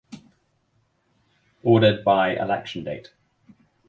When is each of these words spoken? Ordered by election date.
Ordered 1.61 2.03
by 2.03 2.35
election 2.35 2.83
date. 2.83 3.11